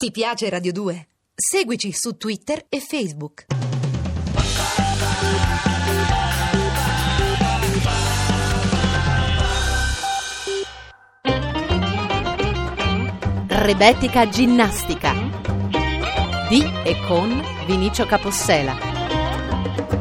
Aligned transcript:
Ti 0.00 0.10
piace 0.12 0.48
Radio 0.48 0.72
2? 0.72 1.08
Seguici 1.34 1.92
su 1.92 2.16
Twitter 2.16 2.64
e 2.70 2.80
Facebook. 2.80 3.44
Rebetica 13.46 14.26
Ginnastica 14.26 15.12
di 16.48 16.62
e 16.82 16.96
con 17.06 17.44
Vinicio 17.66 18.06
Capossela. 18.06 18.74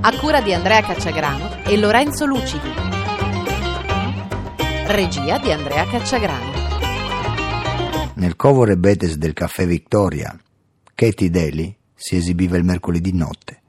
A 0.00 0.18
cura 0.18 0.40
di 0.40 0.54
Andrea 0.54 0.80
Cacciagrano 0.80 1.64
e 1.64 1.76
Lorenzo 1.76 2.24
Lucidi. 2.24 2.72
Regia 4.86 5.36
di 5.36 5.52
Andrea 5.52 5.84
Cacciagrano. 5.84 6.51
Nel 8.22 8.36
covo 8.36 8.62
Rebetes 8.62 9.16
del 9.16 9.32
caffè 9.32 9.66
Victoria, 9.66 10.32
Katie 10.94 11.28
Daly 11.28 11.74
si 11.92 12.14
esibiva 12.14 12.56
il 12.56 12.62
mercoledì 12.62 13.12
notte. 13.12 13.62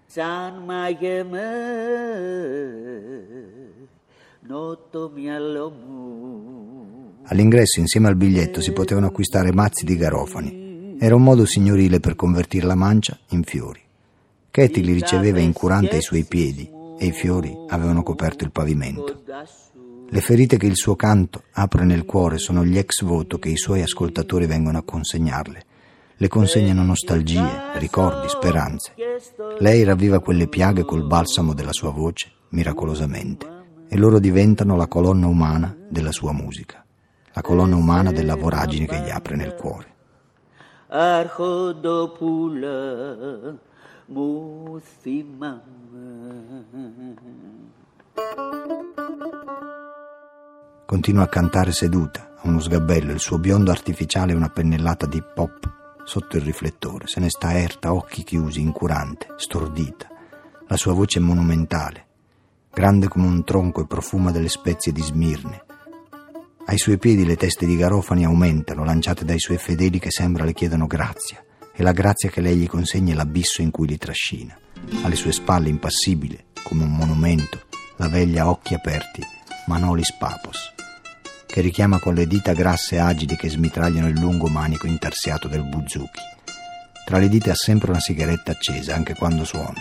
All'ingresso, 7.24 7.80
insieme 7.80 8.08
al 8.10 8.16
biglietto, 8.16 8.62
si 8.62 8.72
potevano 8.74 9.08
acquistare 9.08 9.52
mazzi 9.52 9.86
di 9.86 9.98
garofani. 9.98 10.98
Era 11.00 11.16
un 11.16 11.24
modo 11.24 11.48
signorile 11.48 12.00
per 12.00 12.14
convertire 12.14 12.68
la 12.68 12.76
mancia 12.76 13.18
in 13.30 13.42
fiori. 13.42 13.82
Katie 14.52 14.84
li 14.84 14.94
riceveva 14.94 15.40
incurante 15.40 15.96
ai 15.96 16.04
suoi 16.04 16.26
piedi 16.26 16.70
e 17.00 17.08
i 17.08 17.12
fiori 17.12 17.52
avevano 17.70 18.04
coperto 18.04 18.44
il 18.44 18.52
pavimento. 18.52 19.24
Le 20.14 20.22
ferite 20.22 20.58
che 20.58 20.68
il 20.68 20.76
suo 20.76 20.96
canto 20.96 21.46
apre 21.54 21.86
nel 21.86 22.06
cuore 22.06 22.38
sono 22.38 22.64
gli 22.64 22.78
ex 22.78 23.02
voto 23.02 23.40
che 23.40 23.50
i 23.50 23.58
suoi 23.58 23.82
ascoltatori 23.82 24.46
vengono 24.46 24.78
a 24.78 24.84
consegnarle. 24.84 25.66
Le 26.18 26.28
consegnano 26.28 26.84
nostalgie, 26.84 27.44
ricordi, 27.80 28.30
speranze. 28.30 28.94
Lei 29.58 29.84
ravviva 29.84 30.20
quelle 30.20 30.48
piaghe 30.48 30.84
col 30.84 31.08
balsamo 31.08 31.56
della 31.56 31.74
sua 31.74 31.90
voce, 31.90 32.32
miracolosamente, 32.50 33.48
e 33.88 33.98
loro 33.98 34.20
diventano 34.20 34.76
la 34.76 34.86
colonna 34.86 35.26
umana 35.26 35.76
della 35.90 36.12
sua 36.12 36.32
musica, 36.32 36.86
la 37.34 37.42
colonna 37.42 37.76
umana 37.76 38.12
della 38.12 38.36
voragine 38.36 38.86
che 38.86 39.00
gli 39.00 39.10
apre 39.10 39.36
nel 39.36 39.56
cuore. 39.56 39.88
Archodopula, 40.90 41.58
Muthimam. 44.06 45.62
Continua 50.86 51.24
a 51.24 51.28
cantare 51.28 51.72
seduta, 51.72 52.36
a 52.38 52.48
uno 52.48 52.60
sgabello, 52.60 53.14
il 53.14 53.20
suo 53.20 53.40
biondo 53.40 53.72
artificiale 53.72 54.34
è 54.34 54.36
una 54.36 54.50
pennellata 54.50 55.06
di 55.06 55.24
pop 55.24 55.72
sotto 56.04 56.36
il 56.36 56.44
riflettore. 56.44 57.08
Se 57.08 57.20
ne 57.20 57.30
sta 57.30 57.58
erta, 57.58 57.94
occhi 57.94 58.24
chiusi, 58.24 58.60
incurante, 58.60 59.28
stordita. 59.38 60.08
La 60.68 60.78
sua 60.78 60.94
voce 60.94 61.20
è 61.20 61.22
monumentale, 61.22 62.06
grande 62.72 63.08
come 63.08 63.28
un 63.28 63.44
tronco 63.44 63.82
e 63.82 63.88
profuma 63.88 64.32
delle 64.32 64.50
spezie 64.50 64.92
di 64.92 65.02
Smirne. 65.02 65.64
Ai 66.66 66.78
suoi 66.78 66.98
piedi 66.98 67.26
le 67.26 67.38
teste 67.38 67.66
di 67.66 67.76
garofani 67.76 68.26
aumentano, 68.26 68.84
lanciate 68.84 69.26
dai 69.26 69.40
suoi 69.40 69.58
fedeli 69.58 70.00
che 70.00 70.12
sembra 70.12 70.44
le 70.44 70.54
chiedono 70.54 70.86
grazia, 70.86 71.44
e 71.74 71.82
la 71.82 71.92
grazia 71.92 72.30
che 72.30 72.42
lei 72.42 72.58
gli 72.58 72.68
consegna 72.68 73.14
è 73.14 73.16
l'abisso 73.16 73.62
in 73.62 73.72
cui 73.72 73.88
li 73.88 73.98
trascina. 73.98 74.58
Alle 75.04 75.16
sue 75.16 75.32
spalle, 75.32 75.70
impassibile, 75.70 76.46
come 76.62 76.84
un 76.84 76.92
monumento, 76.92 77.62
la 77.98 78.10
veglia 78.10 78.44
a 78.44 78.50
occhi 78.50 78.74
aperti, 78.74 79.22
Manolis 79.68 80.14
Papos, 80.18 80.73
che 81.54 81.62
richiama 81.62 82.00
con 82.00 82.16
le 82.16 82.26
dita 82.26 82.54
grasse 82.54 82.96
e 82.96 82.98
agili 82.98 83.36
che 83.36 83.48
smitragliano 83.48 84.08
il 84.08 84.20
lungo 84.20 84.48
manico 84.48 84.88
intarsiato 84.88 85.48
del 85.48 85.62
buzuki. 85.62 86.20
Tra 87.06 87.20
le 87.20 87.30
dita 87.30 87.52
ha 87.52 87.56
sempre 87.56 87.92
una 87.92 88.00
sigaretta 88.00 88.50
accesa, 88.50 88.96
anche 88.96 89.14
quando 89.14 89.46
suona. 89.46 89.80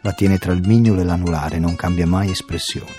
La 0.00 0.12
tiene 0.12 0.38
tra 0.38 0.54
il 0.54 0.66
mignolo 0.66 1.02
e 1.02 1.04
l'anulare, 1.04 1.56
e 1.56 1.58
non 1.58 1.76
cambia 1.76 2.06
mai 2.06 2.30
espressione. 2.30 2.94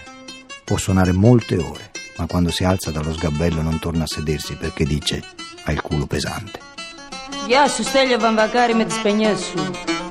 Può 0.64 0.78
suonare 0.78 1.14
molte 1.14 1.58
ore, 1.58 1.90
ma 2.18 2.28
quando 2.28 2.52
si 2.52 2.64
alza 2.64 2.92
dallo 2.92 3.12
sgabello 3.12 3.64
non 3.64 3.80
torna 3.80 4.04
a 4.04 4.08
sedersi 4.08 4.54
perché 4.54 4.86
dice 4.86 5.24
ha 5.64 5.72
il 5.72 5.82
culo 5.82 6.06
pesante. 6.06 6.60
Io 7.48 7.48
se 7.48 7.54
Я 7.54 7.68
состояла 7.70 8.20
в 8.20 8.26
амбакаре 8.26 8.76
медспенесу. 8.76 10.11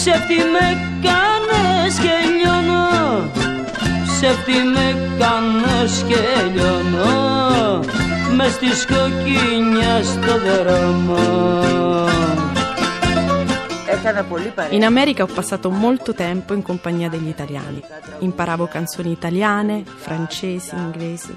Ψεύτη 0.00 0.34
με 0.34 0.66
κάνες 1.06 1.98
και 1.98 2.14
λιώνω 2.36 3.30
Ψεύτη 4.06 4.52
με 4.52 4.86
κάνες 5.18 6.04
και 6.08 6.22
λιώνω 6.52 7.84
Μες 8.36 8.52
στη 8.52 8.66
σκοκκίνια 8.66 10.02
στο 10.02 10.32
δρόμο 10.38 11.18
Έκανα 13.88 14.24
πολύ 14.24 14.52
παρέα. 14.54 14.78
In 14.78 14.84
America 14.84 15.22
ho 15.22 15.26
passato 15.26 15.70
molto 15.70 16.12
tempo 16.12 16.54
in 16.54 16.62
compagnia 16.62 17.08
degli 17.08 17.28
italiani. 17.28 17.80
Imparavo 18.18 18.66
canzoni 18.66 19.10
italiane, 19.10 19.84
francesi, 19.84 20.74
inglesi, 20.74 21.34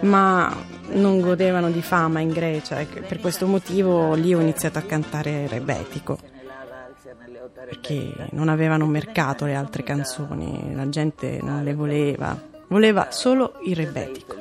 ma 0.00 0.54
non 0.92 1.20
godevano 1.20 1.70
di 1.70 1.82
fama 1.82 2.20
in 2.20 2.30
Grecia 2.30 2.78
e 2.78 2.86
per 2.86 3.18
questo 3.20 3.46
motivo 3.46 4.14
lì 4.14 4.34
ho 4.34 4.40
iniziato 4.40 4.78
a 4.78 4.82
cantare 4.82 5.46
rebetico, 5.48 6.18
perché 7.53 8.27
non 8.31 8.49
avevano 8.49 8.85
un 8.85 8.91
mercato 8.91 9.45
le 9.45 9.55
altre 9.55 9.83
canzoni, 9.83 10.73
la 10.75 10.89
gente 10.89 11.39
non 11.41 11.63
le 11.63 11.73
voleva, 11.73 12.37
voleva 12.67 13.11
solo 13.11 13.59
il 13.63 13.75
rebetico. 13.75 14.35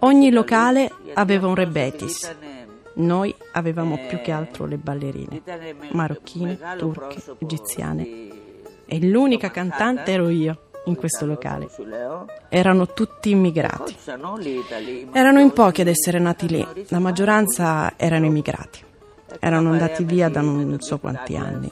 Ogni 0.00 0.30
locale 0.30 0.92
aveva 1.14 1.46
un 1.46 1.54
rebetis. 1.54 2.34
Noi 2.94 3.34
avevamo 3.52 3.98
più 4.08 4.20
che 4.20 4.32
altro 4.32 4.66
le 4.66 4.76
ballerine, 4.76 5.42
marocchine, 5.90 6.58
turche, 6.76 7.22
egiziane. 7.38 8.28
E 8.86 9.00
l'unica 9.00 9.50
cantante 9.50 10.12
ero 10.12 10.28
io 10.28 10.67
in 10.88 10.96
questo 10.96 11.26
locale. 11.26 11.68
Erano 12.48 12.86
tutti 12.88 13.30
immigrati. 13.30 13.96
Erano 15.12 15.40
in 15.40 15.52
pochi 15.52 15.82
ad 15.82 15.86
essere 15.86 16.18
nati 16.18 16.48
lì, 16.48 16.66
la 16.88 16.98
maggioranza 16.98 17.92
erano 17.96 18.26
immigrati. 18.26 18.84
Erano 19.38 19.70
andati 19.70 20.04
via 20.04 20.28
da 20.28 20.40
non 20.40 20.80
so 20.80 20.98
quanti 20.98 21.36
anni. 21.36 21.70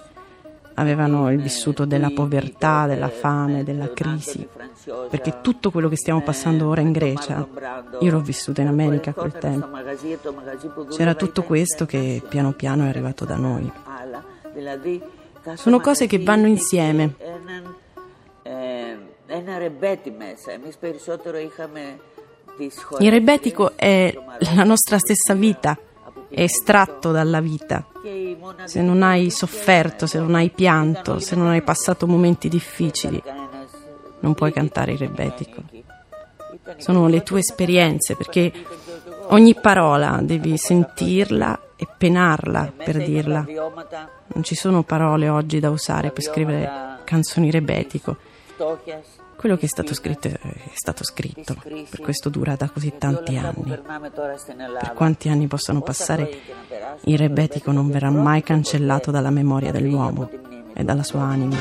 Avevano 0.79 1.33
il 1.33 1.41
vissuto 1.41 1.87
della 1.87 2.11
povertà, 2.11 2.87
della 2.87 3.09
fame, 3.09 3.65
della 3.65 3.95
crisi, 3.95 4.47
perché 5.09 5.41
tutto 5.41 5.71
quello 5.71 5.89
che 5.89 5.97
stiamo 5.97 6.21
passando 6.21 6.69
ora 6.69 6.83
in 6.83 6.93
Grecia, 6.93 7.49
io 8.01 8.11
l'ho 8.11 8.21
vissuto 8.21 8.61
in 8.61 8.67
America 8.67 9.11
a 9.11 9.15
quel 9.15 9.33
tempo. 9.33 9.69
C'era 10.91 11.15
tutto 11.15 11.45
questo 11.45 11.87
che 11.87 12.23
piano 12.29 12.53
piano 12.53 12.85
è 12.85 12.89
arrivato 12.89 13.25
da 13.25 13.37
noi. 13.37 13.73
Sono 15.55 15.81
cose 15.81 16.07
che 16.07 16.19
vanno 16.19 16.47
insieme 16.47 17.15
Ένα 19.46 19.58
ρεμπέτι 19.58 20.12
μέσα. 20.18 20.52
Εμείς 20.52 20.78
περισσότερο 20.78 21.38
είχαμε 21.38 22.00
τις 22.58 22.76
Il 23.00 23.12
rebetico 23.12 23.72
è 23.76 24.14
la 24.56 24.64
nostra 24.64 24.98
stessa 24.98 25.34
vita, 25.34 25.78
è 26.30 26.42
estratto 26.42 27.12
dalla 27.12 27.40
vita. 27.40 27.86
Se 28.64 28.82
non 28.82 29.04
hai 29.04 29.30
sofferto, 29.30 30.06
se 30.06 30.20
non 30.20 30.36
hai 30.36 30.50
pianto, 30.50 31.20
se 31.20 31.36
non 31.36 31.48
hai 31.48 31.62
passato 31.62 32.08
momenti 32.08 32.50
difficili, 32.50 33.22
non 34.20 34.34
puoi 34.34 34.52
cantare 34.52 34.94
il 34.94 34.98
rebetico. 34.98 35.64
Sono 36.78 37.08
le 37.08 37.24
tue 37.24 37.40
esperienze, 37.40 38.16
perché 38.16 38.52
ogni 39.28 39.56
parola 39.56 40.20
devi 40.22 40.58
sentirla 40.58 41.60
e 41.76 41.88
penarla 41.98 42.72
per 42.76 42.98
dirla. 42.98 43.46
Non 44.34 44.44
ci 44.44 44.56
sono 44.56 44.84
parole 44.84 45.30
oggi 45.30 45.60
da 45.60 45.70
usare 45.70 46.12
per 46.12 46.24
scrivere 46.24 46.70
canzoni 47.04 47.50
rebetico. 47.52 48.18
Quello 49.36 49.58
che 49.58 49.66
è 49.66 49.70
stato 49.70 49.94
scritto 49.96 50.28
è 50.28 50.38
stato 50.74 51.04
scritto, 51.04 51.56
per 51.90 52.00
questo 52.00 52.30
dura 52.30 52.56
da 52.56 52.70
così 52.70 52.94
tanti 52.98 53.38
anni. 53.38 53.80
Per 54.80 54.94
quanti 54.94 55.30
anni 55.30 55.48
possano 55.48 55.82
passare, 55.82 56.30
il 57.06 57.18
rebetico 57.18 57.72
non 57.72 57.90
verrà 57.90 58.12
mai 58.12 58.44
cancellato 58.44 59.10
dalla 59.10 59.32
memoria 59.32 59.72
dell'uomo 59.72 60.30
e 60.74 60.84
dalla 60.84 61.04
sua 61.04 61.22
anima. 61.22 61.58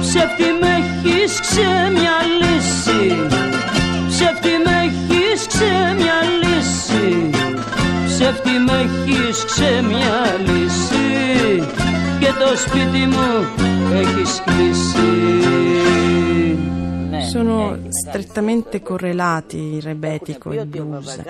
Ψεύτη 0.00 0.44
με 0.60 0.68
έχεις 0.76 1.40
ξεμυαλίσει 1.40 3.16
Ψεύτη 4.08 4.54
με 4.64 4.74
έχεις 4.86 5.46
ξεμυαλίσει 5.46 7.30
Ψεύτη 8.06 8.50
με 8.50 8.72
έχεις 8.72 9.44
ξεμυαλίσει 9.44 11.06
Και 12.20 12.32
το 12.38 12.56
σπίτι 12.56 13.06
μου 13.06 13.46
έχεις 13.92 14.42
κλείσει 14.44 15.69
sono 17.31 17.79
strettamente 17.87 18.81
correlati 18.81 19.57
il 19.57 19.81
rebetico 19.81 20.51
e 20.51 20.57
il 20.57 20.65
blues. 20.65 21.21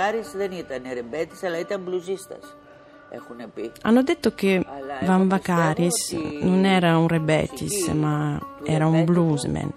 Hanno 3.81 4.01
detto 4.01 4.33
che 4.33 4.65
Van 5.03 5.27
Vacaris 5.27 6.13
non 6.41 6.65
era 6.65 6.97
un 6.97 7.07
rebetis, 7.07 7.87
ma 7.89 8.39
era 8.63 8.87
un 8.87 9.03
bluesman. 9.05 9.71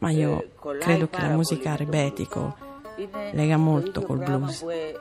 Ma 0.00 0.10
io 0.10 0.50
credo 0.78 1.08
che 1.08 1.20
la 1.22 1.28
musica 1.28 1.76
rebetico 1.76 2.54
lega 3.32 3.56
molto 3.56 4.02
col 4.02 4.18
blues. 4.18 4.62
È 4.62 4.94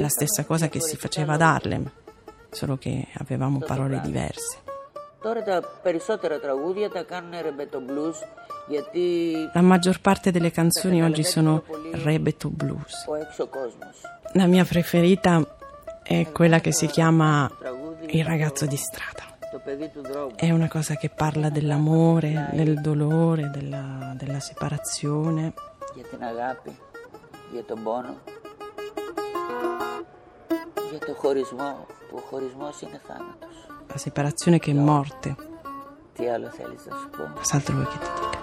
la 0.00 0.08
stessa 0.08 0.44
cosa 0.44 0.68
che 0.68 0.80
si 0.80 0.96
faceva 0.96 1.32
ad 1.34 1.40
Harlem, 1.40 1.90
solo 2.50 2.76
che 2.76 3.06
avevamo 3.14 3.60
parole 3.60 4.00
diverse. 4.02 4.67
Τώρα 5.21 5.43
τα 5.43 5.61
περισσότερα 5.83 6.39
τραγούδια 6.39 6.89
τα 6.89 7.03
κάνουν 7.03 7.31
ρεμπέτο 7.41 7.79
μπλουζ 7.79 8.17
γιατί 8.67 9.01
La 9.53 9.61
maggior 9.61 9.97
parte 10.01 10.31
delle 10.31 10.51
canzoni 10.51 11.03
oggi 11.03 11.23
sono 11.23 11.63
rebeto 12.03 12.49
blues. 12.49 12.93
ο 13.09 13.15
έξω 13.15 13.47
κόσμος. 13.47 13.95
La 14.33 14.45
mia 14.45 14.65
preferita 14.65 15.31
è 16.03 16.31
quella 16.31 16.59
che 16.59 16.71
si 16.71 16.87
chiama 16.87 17.51
Il 18.07 18.25
ragazzo 18.25 18.65
di 18.65 18.77
strada. 18.77 19.23
Το 19.51 19.59
παιδί 19.65 19.87
του 19.87 20.01
δρόμου. 20.11 20.31
È 20.35 20.49
una 20.51 20.67
cosa 20.67 20.93
che 20.95 21.09
parla 21.09 21.49
dell'amore, 21.49 22.49
del 22.53 22.81
dolore, 22.81 23.49
della, 23.55 24.13
della 24.21 24.39
separazione. 24.39 25.53
για 25.95 26.03
την 26.03 26.23
αγάπη, 26.23 26.77
για 27.51 27.63
τον 27.63 27.83
πόνο, 27.83 28.15
για 30.89 30.99
το 30.99 31.13
χωρισμό, 31.13 31.85
που 32.09 32.15
ο 32.15 32.21
χωρισμός 32.29 32.81
είναι 32.81 33.01
θάνατος. 33.07 33.56
separazione 33.98 34.58
che 34.58 34.70
è 34.70 34.74
morte. 34.74 35.36
Cos'altro 36.14 37.74
vuoi 37.74 37.86
che 37.86 37.98
ti 37.98 38.08
dica? 38.20 38.36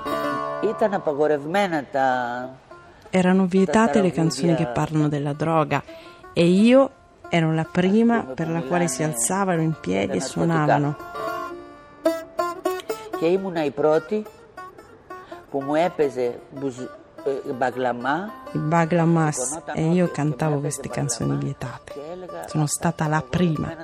Erano 3.10 3.46
vietate 3.46 4.02
le 4.02 4.12
canzoni 4.12 4.56
che 4.56 4.68
parlano 4.68 5.10
della 5.10 5.34
droga 5.34 5.84
e 6.34 6.46
io 6.46 6.92
ero 7.30 7.54
la 7.54 7.64
prima 7.64 8.24
per 8.24 8.50
la 8.50 8.62
quale 8.62 8.88
si 8.88 9.04
alzavano 9.04 9.62
in 9.62 9.76
piedi 9.80 10.18
e 10.18 10.22
suonavano. 10.22 10.96
Che 13.18 13.26
imuna 13.26 13.64
i 13.64 13.72
proti, 13.72 14.26
come 15.50 15.86
epese, 15.86 16.42
il 16.52 17.54
Baglamas 18.54 19.62
e 19.74 19.92
io 19.92 20.12
cantavo 20.12 20.60
queste 20.60 20.90
canzoni 20.90 21.38
vietate. 21.38 21.94
Sono 22.48 22.68
stata 22.68 23.08
la 23.08 23.24
prima 23.28 23.76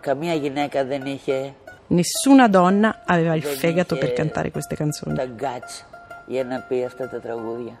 Καμία 0.00 0.34
γυναίκα 0.34 0.84
δεν 0.84 1.06
είχε 1.06 1.54
Nessuna 1.90 2.46
donna 2.50 2.90
aveva 3.06 3.34
il 3.34 3.42
δεν 3.42 3.56
fegato 3.56 3.94
είχε 3.94 4.06
per 4.06 4.12
cantare 4.12 4.50
queste 4.50 4.74
canzoni. 4.76 5.14
τα 5.14 5.24
γκάτς 5.24 5.84
για 6.26 6.44
να 6.44 6.60
πει 6.60 6.84
αυτά 6.84 7.08
τα 7.08 7.20
τραγούδια. 7.20 7.80